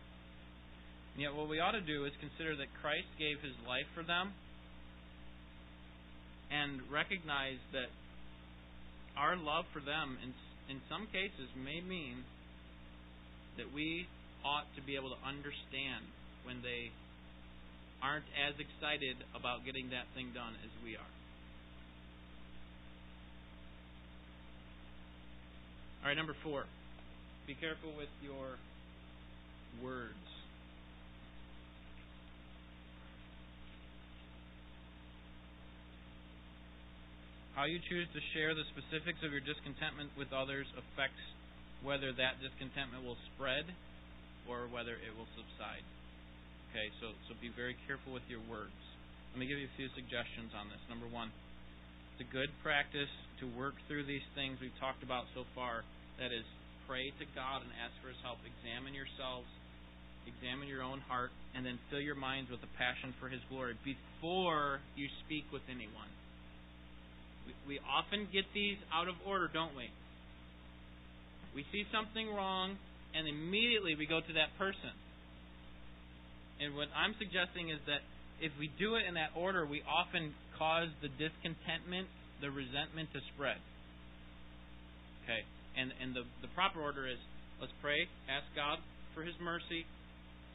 [1.14, 4.04] And yet, what we ought to do is consider that Christ gave His life for
[4.04, 4.32] them,
[6.52, 7.90] and recognize that
[9.18, 10.32] our love for them, in
[10.70, 12.24] in some cases, may mean
[13.58, 14.08] that we
[14.46, 16.06] ought to be able to understand
[16.44, 16.92] when they
[18.02, 21.12] aren't as excited about getting that thing done as we are.
[26.04, 26.66] All right, number four.
[27.48, 28.60] Be careful with your
[29.84, 30.14] words.
[37.56, 41.18] How you choose to share the specifics of your discontentment with others affects
[41.82, 43.66] whether that discontentment will spread
[44.48, 45.84] or whether it will subside.
[46.72, 48.76] Okay, so so be very careful with your words.
[49.32, 50.82] Let me give you a few suggestions on this.
[50.90, 51.30] Number one,
[52.16, 55.86] it's a good practice to work through these things we've talked about so far.
[56.18, 56.42] That is,
[56.90, 58.42] pray to God and ask for His help.
[58.42, 59.46] Examine yourselves,
[60.26, 63.78] examine your own heart, and then fill your minds with a passion for His glory
[63.86, 66.10] before you speak with anyone.
[67.46, 69.94] We, we often get these out of order, don't we?
[71.54, 72.82] We see something wrong,
[73.18, 74.94] and immediately we go to that person.
[76.62, 78.06] And what I'm suggesting is that
[78.38, 82.06] if we do it in that order, we often cause the discontentment,
[82.42, 83.58] the resentment to spread.
[85.26, 85.42] Okay,
[85.74, 87.18] and and the the proper order is
[87.58, 88.78] let's pray, ask God
[89.18, 89.90] for His mercy,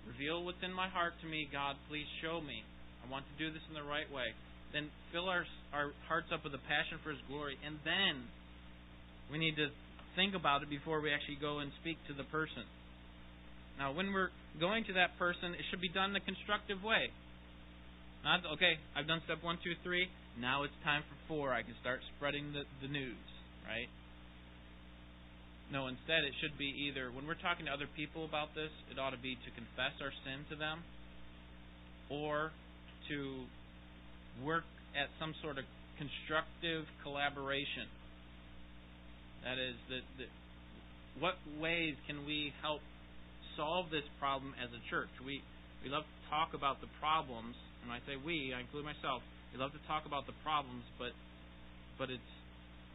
[0.06, 1.50] reveal what's in my heart to me.
[1.50, 2.62] God, please show me.
[3.02, 4.30] I want to do this in the right way
[4.72, 8.24] then fill our our hearts up with a passion for His glory, and then
[9.30, 9.68] we need to
[10.16, 12.64] think about it before we actually go and speak to the person.
[13.78, 17.08] Now, when we're going to that person, it should be done in a constructive way.
[18.22, 18.78] Not okay.
[18.94, 20.06] I've done step one, two, three.
[20.38, 21.52] Now it's time for four.
[21.52, 23.18] I can start spreading the the news,
[23.66, 23.90] right?
[25.74, 29.00] No, instead it should be either when we're talking to other people about this, it
[29.00, 30.84] ought to be to confess our sin to them,
[32.12, 32.52] or
[33.08, 33.48] to
[34.44, 35.64] work at some sort of
[35.98, 37.88] constructive collaboration.
[39.42, 40.30] That is, that, that
[41.18, 42.80] what ways can we help
[43.56, 45.10] solve this problem as a church?
[45.24, 45.42] We
[45.82, 49.26] we love to talk about the problems, and when I say we, I include myself.
[49.50, 51.10] We love to talk about the problems, but
[51.98, 52.32] but it's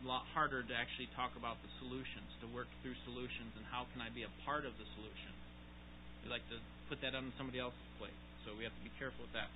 [0.03, 3.85] a lot harder to actually talk about the solutions, to work through solutions, and how
[3.93, 5.33] can I be a part of the solution.
[6.23, 6.57] We like to
[6.89, 9.49] put that on somebody else's plate, so we have to be careful with that.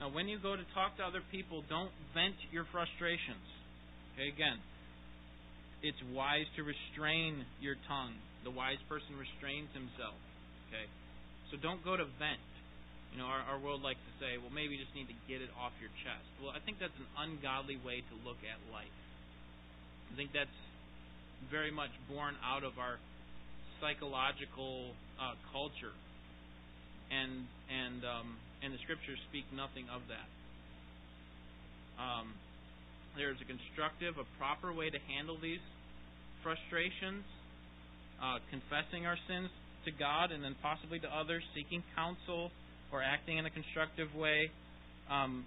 [0.00, 3.46] Now, when you go to talk to other people, don't vent your frustrations.
[4.14, 4.58] Okay, again,
[5.84, 8.16] it's wise to restrain your tongue.
[8.40, 10.16] The wise person restrains himself.
[10.72, 10.88] Okay,
[11.52, 12.40] so don't go to vent.
[13.12, 15.44] You know, our, our world likes to say, well, maybe you just need to get
[15.44, 16.26] it off your chest.
[16.42, 18.90] Well, I think that's an ungodly way to look at life.
[20.10, 20.58] I think that's
[21.52, 22.96] very much born out of our
[23.78, 25.92] psychological uh, culture
[27.12, 28.28] and and um,
[28.64, 30.28] and the scriptures speak nothing of that.
[32.00, 32.32] Um,
[33.14, 35.62] there is a constructive, a proper way to handle these
[36.44, 37.24] frustrations,
[38.20, 39.48] uh, confessing our sins
[39.88, 42.52] to God and then possibly to others, seeking counsel
[42.92, 44.52] or acting in a constructive way,
[45.10, 45.44] um,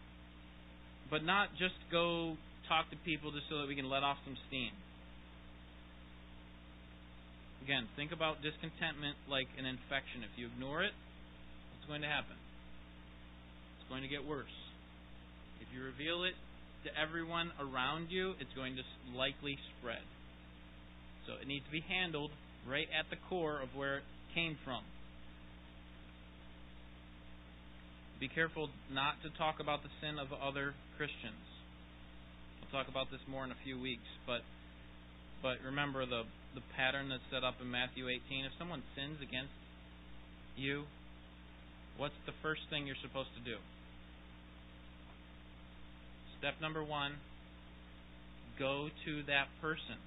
[1.09, 2.35] but not just go
[2.67, 4.73] talk to people just so that we can let off some steam.
[7.63, 10.23] Again, think about discontentment like an infection.
[10.23, 10.91] If you ignore it,
[11.71, 12.35] what's going to happen?
[13.79, 14.51] It's going to get worse.
[15.59, 16.35] If you reveal it
[16.87, 18.83] to everyone around you, it's going to
[19.15, 20.03] likely spread.
[21.27, 22.31] So it needs to be handled
[22.67, 24.81] right at the core of where it came from.
[28.19, 31.43] Be careful not to talk about the sin of other Christians.
[32.57, 34.41] We'll talk about this more in a few weeks, but
[35.43, 36.23] but remember the
[36.55, 38.45] the pattern that's set up in Matthew 18.
[38.45, 39.53] If someone sins against
[40.57, 40.85] you,
[41.97, 43.57] what's the first thing you're supposed to do?
[46.39, 47.13] Step number one
[48.57, 50.01] go to that person.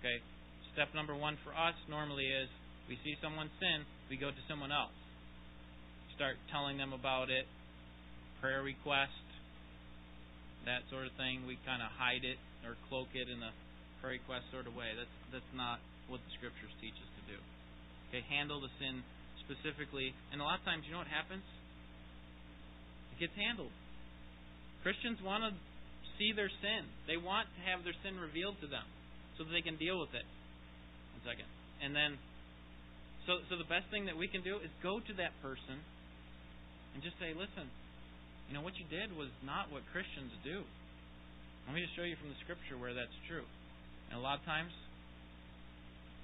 [0.00, 0.24] Okay?
[0.72, 2.48] Step number one for us normally is
[2.88, 4.96] we see someone sin, we go to someone else.
[6.16, 7.44] Start telling them about it,
[8.40, 9.12] prayer request,
[10.64, 11.44] that sort of thing.
[11.44, 13.52] We kind of hide it or cloak it in a
[14.00, 14.88] prayer request sort of way.
[14.96, 17.38] That's that's not what the scriptures teach us to do.
[18.08, 19.04] Okay, handle the sin
[19.44, 20.12] specifically.
[20.32, 21.44] And a lot of times, you know what happens?
[23.16, 23.72] It gets handled.
[24.84, 25.52] Christians want to
[26.16, 26.88] see their sin.
[27.08, 28.84] They want to have their sin revealed to them
[29.40, 30.28] so that they can deal with it.
[31.16, 31.48] One second.
[31.80, 32.20] And then,
[33.24, 35.80] so so the best thing that we can do is go to that person
[36.92, 37.72] and just say, listen,
[38.52, 40.60] you know what you did was not what Christians do.
[41.64, 43.48] Let me just show you from the Scripture where that's true.
[44.12, 44.76] And a lot of times,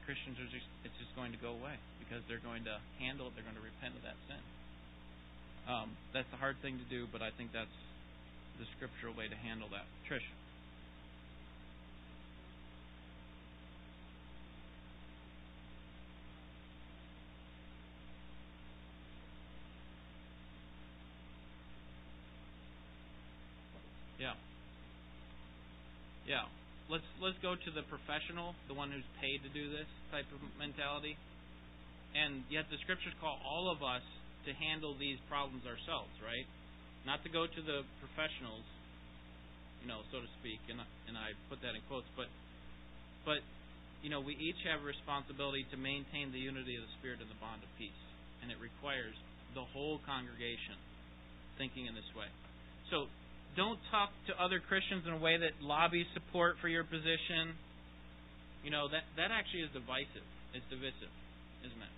[0.05, 3.33] Christians are just it's just going to go away because they're going to handle it.
[3.33, 4.43] They're going to repent of that sin.
[5.65, 7.73] Um, that's a hard thing to do, but I think that's
[8.61, 9.89] the scriptural way to handle that.
[10.05, 10.29] Trish.
[26.27, 26.47] Yeah.
[26.87, 30.39] Let's let's go to the professional, the one who's paid to do this type of
[30.59, 31.19] mentality.
[32.15, 34.07] And yet the scriptures call all of us
[34.47, 36.47] to handle these problems ourselves, right?
[37.03, 38.63] Not to go to the professionals,
[39.83, 40.79] you know, so to speak, and
[41.11, 42.31] and I put that in quotes, but
[43.27, 43.43] but
[44.07, 47.27] you know, we each have a responsibility to maintain the unity of the spirit and
[47.27, 48.03] the bond of peace,
[48.43, 49.19] and it requires
[49.59, 50.79] the whole congregation
[51.59, 52.31] thinking in this way.
[52.95, 53.11] So
[53.57, 57.57] don't talk to other Christians in a way that lobbies support for your position.
[58.63, 60.25] You know, that that actually is divisive.
[60.53, 61.13] It's divisive,
[61.65, 61.95] isn't it?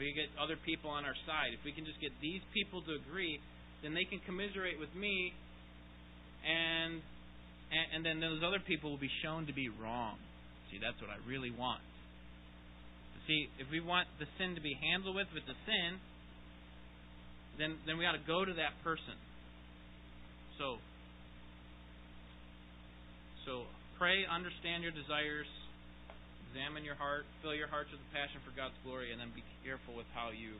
[0.00, 1.52] We get other people on our side.
[1.52, 3.40] If we can just get these people to agree,
[3.84, 5.36] then they can commiserate with me
[6.44, 7.04] and
[7.68, 10.16] and, and then those other people will be shown to be wrong.
[10.72, 11.82] See, that's what I really want.
[13.26, 15.98] See, if we want the sin to be handled with, with the sin,
[17.58, 19.18] then then we got to go to that person
[20.58, 20.80] so,
[23.44, 25.48] so pray, understand your desires,
[26.48, 29.44] examine your heart, fill your hearts with a passion for God's glory, and then be
[29.64, 30.56] careful with how you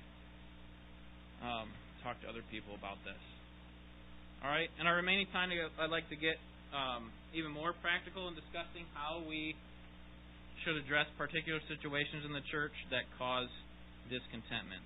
[1.40, 1.68] um,
[2.05, 3.20] talk to other people about this.
[4.44, 4.68] All right.
[4.78, 6.36] In our remaining time, I'd like to get
[6.76, 9.57] um, even more practical in discussing how we
[10.64, 13.49] should address particular situations in the church that cause
[14.12, 14.84] discontentment.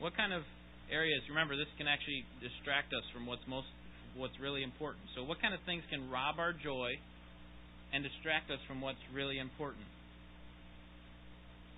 [0.00, 0.42] What kind of
[0.90, 1.20] areas?
[1.28, 3.68] Remember, this can actually distract us from what's most
[4.18, 5.06] what's really important.
[5.14, 6.98] So, what kind of things can rob our joy
[7.94, 9.86] and distract us from what's really important?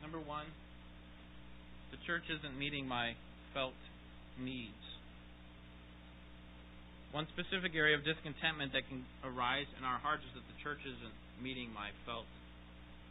[0.03, 0.47] Number one,
[1.93, 3.13] the church isn't meeting my
[3.53, 3.77] felt
[4.41, 4.73] needs.
[7.13, 10.81] One specific area of discontentment that can arise in our hearts is that the church
[10.87, 12.31] isn't meeting my felt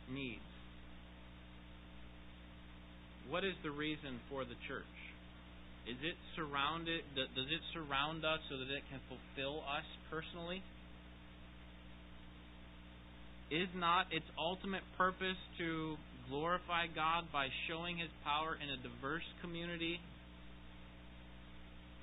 [0.09, 0.41] needs.
[3.29, 4.98] What is the reason for the church?
[5.89, 7.01] Is it surrounded?
[7.17, 10.61] Does it surround us so that it can fulfill us personally?
[13.49, 15.97] Is not its ultimate purpose to
[16.29, 19.97] glorify God by showing His power in a diverse community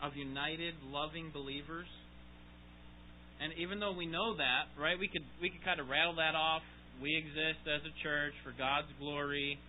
[0.03, 1.87] of united, loving believers?
[3.39, 6.35] And even though we know that, right, we could we could kind of rattle that
[6.35, 6.67] off.
[6.99, 9.63] We exist as a church for God's glory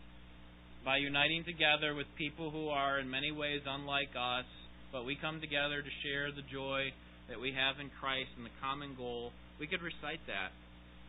[0.85, 4.45] by uniting together with people who are in many ways unlike us,
[4.91, 6.91] but we come together to share the joy
[7.29, 9.31] that we have in Christ and the common goal.
[9.59, 10.55] We could recite that,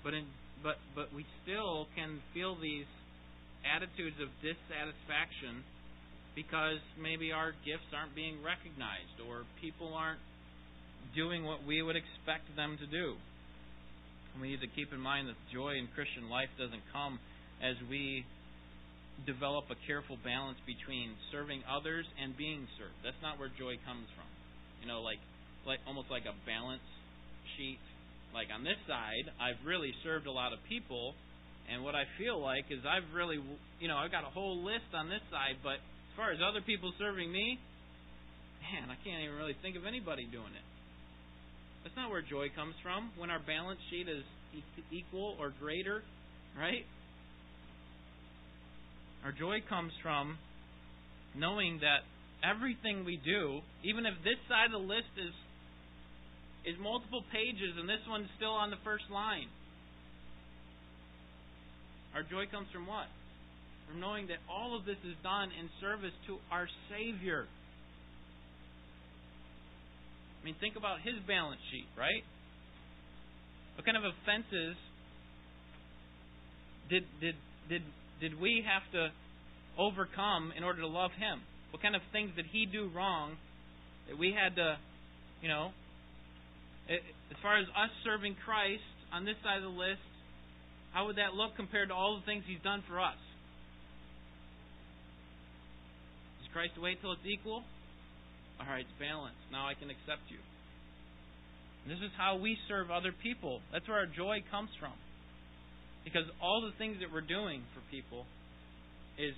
[0.03, 0.27] but in,
[0.63, 2.89] but but we still can feel these
[3.63, 5.63] attitudes of dissatisfaction
[6.35, 10.23] because maybe our gifts aren't being recognized or people aren't
[11.15, 13.19] doing what we would expect them to do.
[14.33, 17.19] And we need to keep in mind that joy in Christian life doesn't come
[17.59, 18.25] as we
[19.27, 22.95] develop a careful balance between serving others and being served.
[23.03, 24.29] That's not where joy comes from.
[24.83, 25.19] You know, like
[25.67, 26.85] like almost like a balance
[27.57, 27.83] sheet.
[28.33, 31.17] Like on this side, I've really served a lot of people,
[31.69, 33.41] and what I feel like is I've really,
[33.81, 36.61] you know, I've got a whole list on this side, but as far as other
[36.61, 37.59] people serving me,
[38.61, 40.67] man, I can't even really think of anybody doing it.
[41.85, 43.13] That's not where joy comes from.
[43.17, 44.25] When our balance sheet is
[44.93, 46.03] equal or greater,
[46.59, 46.85] right?
[49.25, 50.39] Our joy comes from
[51.35, 52.07] knowing that
[52.43, 55.35] everything we do, even if this side of the list is
[56.67, 59.49] is multiple pages and this one's still on the first line.
[62.15, 63.07] Our joy comes from what?
[63.89, 67.47] From knowing that all of this is done in service to our Savior.
[70.41, 72.25] I mean, think about his balance sheet, right?
[73.77, 74.77] What kind of offenses
[76.91, 77.37] did did
[77.69, 77.83] did
[78.21, 79.13] did we have to
[79.79, 81.41] overcome in order to love Him?
[81.71, 83.37] What kind of things did He do wrong
[84.09, 84.77] that we had to,
[85.43, 85.71] you know,
[86.89, 90.01] as far as us serving Christ on this side of the list,
[90.93, 93.21] how would that look compared to all the things He's done for us?
[96.41, 97.63] Does Christ wait till it's equal?
[98.59, 99.45] All right, it's balanced.
[99.53, 100.41] Now I can accept you.
[101.85, 103.61] And this is how we serve other people.
[103.73, 104.97] That's where our joy comes from.
[106.09, 108.25] Because all the things that we're doing for people
[109.21, 109.37] is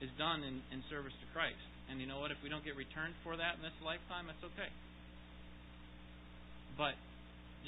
[0.00, 1.60] is done in, in service to Christ.
[1.92, 2.32] And you know what?
[2.32, 4.72] If we don't get returned for that in this lifetime, that's okay.
[6.80, 6.96] But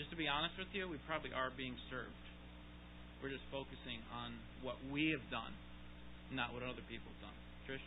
[0.01, 2.17] just to be honest with you, we probably are being served.
[3.21, 4.33] We're just focusing on
[4.65, 5.53] what we have done,
[6.33, 7.39] not what other people have done.
[7.69, 7.85] Trish?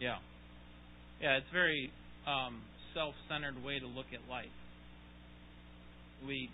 [0.00, 0.18] Yeah.
[1.20, 1.90] Yeah, it's very
[2.26, 2.60] um,
[2.94, 4.52] self-centered way to look at life.
[6.26, 6.50] We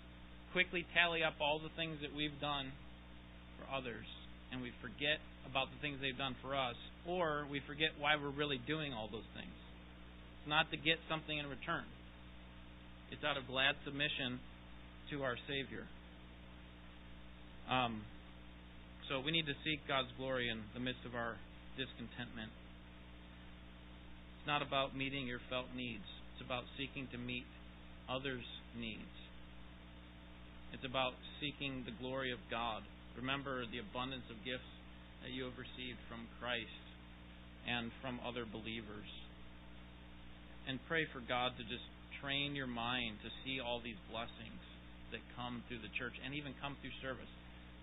[0.53, 2.71] quickly tally up all the things that we've done
[3.57, 4.05] for others,
[4.51, 5.19] and we forget
[5.49, 6.75] about the things they've done for us,
[7.07, 9.55] or we forget why we're really doing all those things.
[10.39, 11.83] It's not to get something in return.
[13.11, 14.39] It's out of glad submission
[15.11, 15.83] to our Savior.
[17.69, 18.01] Um,
[19.09, 21.35] so we need to seek God's glory in the midst of our
[21.75, 22.51] discontentment.
[24.43, 26.03] It's not about meeting your felt needs.
[26.35, 27.47] It's about seeking to meet
[28.11, 28.43] others'
[28.75, 29.15] needs.
[30.75, 32.83] It's about seeking the glory of God.
[33.15, 34.67] Remember the abundance of gifts
[35.23, 36.83] that you have received from Christ
[37.63, 39.07] and from other believers.
[40.67, 41.87] And pray for God to just
[42.19, 44.59] train your mind to see all these blessings
[45.15, 47.31] that come through the church and even come through service.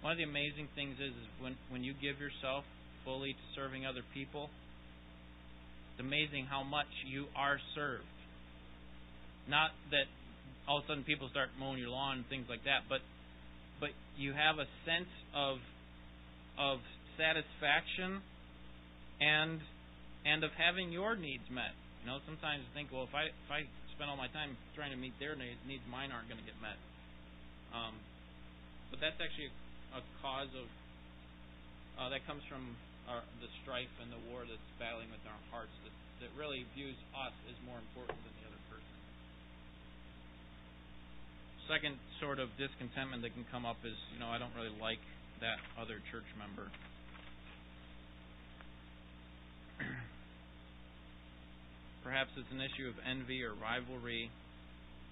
[0.04, 2.68] One of the amazing things is, is when, when you give yourself
[3.08, 4.52] fully to serving other people,
[6.00, 8.08] it's amazing how much you are served.
[9.48, 10.08] Not that
[10.64, 13.04] all of a sudden people start mowing your lawn and things like that, but
[13.80, 15.60] but you have a sense of
[16.56, 16.80] of
[17.20, 18.24] satisfaction
[19.20, 19.60] and
[20.24, 21.76] and of having your needs met.
[22.00, 24.96] You know, sometimes I think, well, if I if I spend all my time trying
[24.96, 26.80] to meet their needs, mine aren't going to get met.
[27.76, 27.92] Um,
[28.88, 29.52] but that's actually
[29.92, 30.66] a cause of
[32.00, 32.72] uh, that comes from
[33.10, 35.90] our, the strife and the war that's battling with our hearts that,
[36.22, 38.94] that really views us as more important than the other person.
[41.66, 45.02] Second sort of discontentment that can come up is, you know, I don't really like
[45.42, 46.70] that other church member.
[52.06, 54.30] Perhaps it's an issue of envy or rivalry.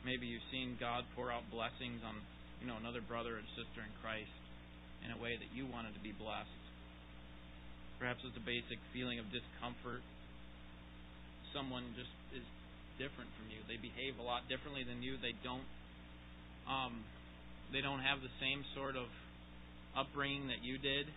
[0.07, 2.15] Maybe you've seen God pour out blessings on,
[2.63, 4.31] you know, another brother or sister in Christ
[5.03, 6.68] in a way that you wanted to be blessed.
[7.99, 10.03] Perhaps it's a basic feeling of discomfort.
[11.51, 12.47] Someone just is
[12.99, 13.59] different from you.
[13.67, 15.19] They behave a lot differently than you.
[15.19, 15.67] They don't
[16.69, 17.03] um,
[17.73, 19.09] they don't have the same sort of
[19.97, 21.09] upbringing that you did.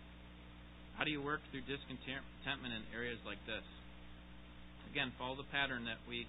[0.95, 3.63] How do you work through discontentment in areas like this?
[4.91, 6.27] Again, follow the pattern that we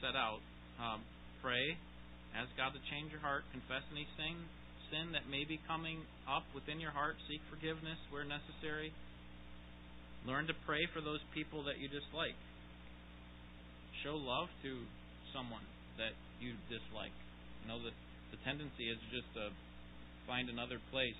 [0.00, 0.40] set out.
[0.80, 1.04] Um,
[1.42, 1.76] pray,
[2.32, 4.36] ask God to change your heart, confess any sin,
[4.88, 8.92] sin that may be coming up within your heart, seek forgiveness where necessary.
[10.26, 12.36] Learn to pray for those people that you dislike.
[14.02, 14.82] Show love to
[15.34, 15.64] someone
[15.98, 17.14] that you dislike.
[17.62, 17.94] You know that
[18.30, 19.50] the tendency is just to
[20.26, 21.18] find another place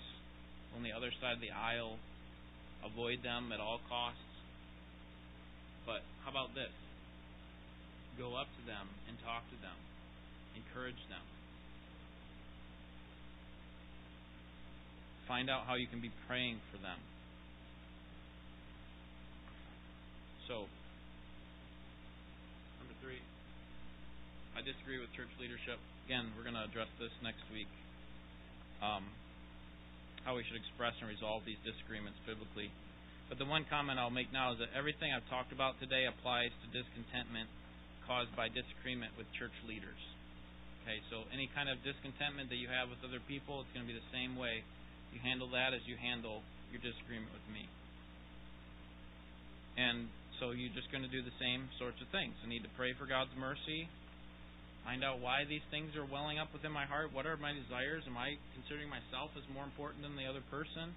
[0.76, 1.96] on the other side of the aisle,
[2.84, 4.20] avoid them at all costs.
[5.86, 6.72] But how about this?
[8.20, 9.78] Go up to them and talk to them,
[10.55, 11.24] encourage them.
[15.26, 16.99] Find out how you can be praying for them.
[20.49, 20.64] So,
[22.80, 23.20] number three,
[24.57, 25.76] I disagree with church leadership.
[26.09, 27.68] Again, we're going to address this next week.
[28.80, 29.05] Um,
[30.24, 32.72] how we should express and resolve these disagreements biblically.
[33.28, 36.49] But the one comment I'll make now is that everything I've talked about today applies
[36.64, 37.53] to discontentment
[38.09, 40.01] caused by disagreement with church leaders.
[40.80, 43.90] Okay, so any kind of discontentment that you have with other people, it's going to
[43.92, 44.64] be the same way
[45.12, 46.40] you handle that as you handle
[46.72, 47.68] your disagreement with me.
[49.76, 50.09] And
[50.39, 52.34] so you're just going to do the same sorts of things.
[52.43, 53.91] I need to pray for God's mercy,
[54.86, 57.11] find out why these things are welling up within my heart.
[57.11, 58.07] What are my desires?
[58.07, 60.95] Am I considering myself as more important than the other person?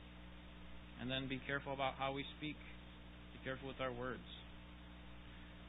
[1.01, 2.57] And then be careful about how we speak.
[3.33, 4.25] Be careful with our words.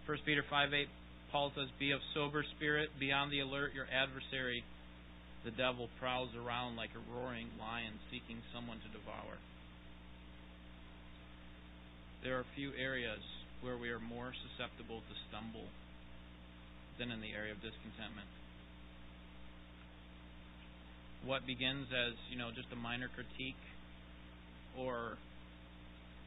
[0.04, 0.88] 1 Peter 5 8,
[1.32, 3.72] Paul says, Be of sober spirit, be on the alert.
[3.72, 4.60] Your adversary,
[5.44, 9.40] the devil prowls around like a roaring lion seeking someone to devour.
[12.22, 13.24] There are a few areas
[13.62, 15.70] where we are more susceptible to stumble
[16.98, 18.26] than in the area of discontentment.
[21.24, 23.62] What begins as, you know, just a minor critique
[24.74, 25.14] or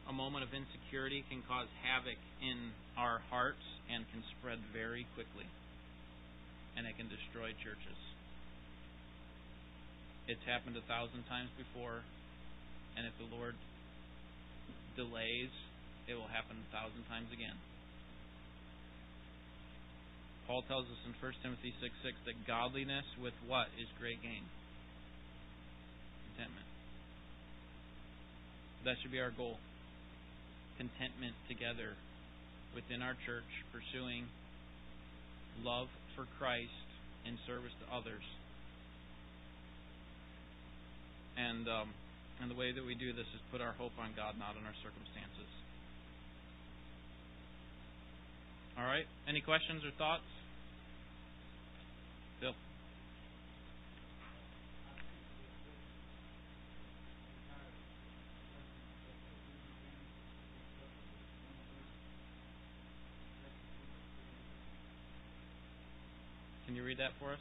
[0.08, 5.44] a moment of insecurity can cause havoc in our hearts and can spread very quickly.
[6.76, 8.00] And it can destroy churches.
[10.28, 12.02] It's happened a thousand times before,
[12.96, 13.54] and if the Lord
[14.96, 15.52] delays,
[16.06, 17.56] it will happen a thousand times again.
[20.46, 24.46] Paul tells us in 1 Timothy 6 6 that godliness with what is great gain?
[26.30, 26.70] Contentment.
[28.86, 29.58] That should be our goal.
[30.78, 31.98] Contentment together
[32.78, 34.30] within our church, pursuing
[35.64, 36.86] love for Christ
[37.26, 38.22] in service to others
[41.36, 41.88] and um,
[42.40, 44.64] and the way that we do this is put our hope on God, not on
[44.64, 45.48] our circumstances.
[48.78, 49.06] All right.
[49.26, 50.22] Any questions or thoughts?
[52.40, 52.52] Bill.
[66.66, 67.38] Can you read that for us?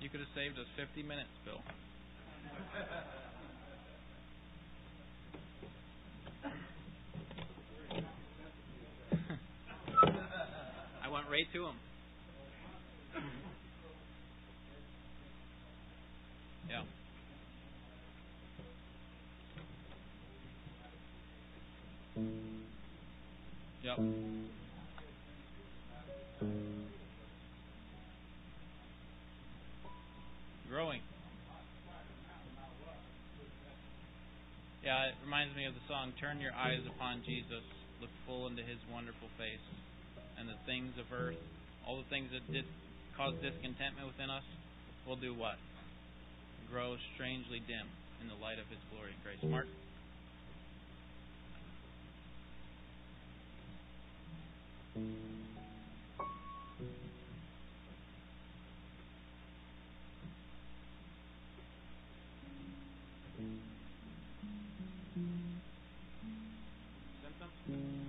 [0.00, 1.58] You could have saved us 50 minutes, Bill.
[11.02, 11.74] I right to him.
[16.68, 16.82] Yeah.
[23.84, 23.98] Yep.
[30.68, 31.00] Growing.
[34.84, 37.64] Yeah, it reminds me of the song Turn Your Eyes Upon Jesus,
[38.00, 39.60] look full into his wonderful face.
[40.38, 41.36] And the things of earth,
[41.86, 42.64] all the things that did
[43.16, 44.44] cause discontentment within us,
[45.06, 45.56] will do what?
[46.70, 47.86] Grow strangely dim
[48.20, 49.42] in the light of his glory and grace.
[49.42, 49.66] Mark?
[67.70, 68.07] I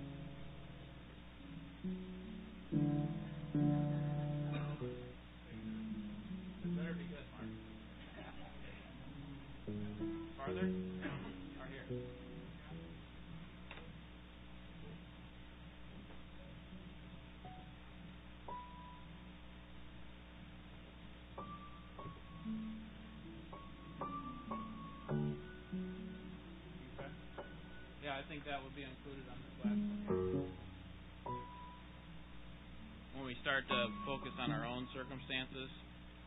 [28.30, 30.46] think that would be included on this last one.
[33.18, 35.66] When we start to focus on our own circumstances,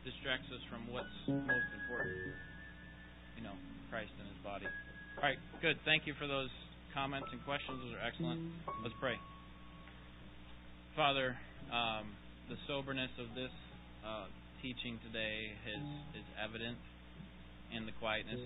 [0.03, 2.35] distracts us from what's most important.
[3.39, 3.55] You know,
[3.87, 4.67] Christ and His body.
[4.67, 5.79] All right, good.
[5.87, 6.51] Thank you for those
[6.91, 7.79] comments and questions.
[7.87, 8.51] Those are excellent.
[8.83, 9.15] Let's pray.
[10.99, 11.39] Father,
[11.71, 12.11] um,
[12.51, 13.55] the soberness of this
[14.03, 14.27] uh,
[14.59, 16.75] teaching today is is evident
[17.71, 18.37] in the quietness